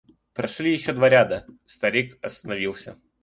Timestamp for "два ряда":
0.93-1.45